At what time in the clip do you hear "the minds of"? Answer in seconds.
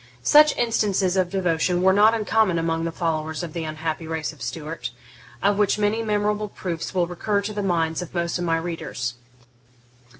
7.53-8.11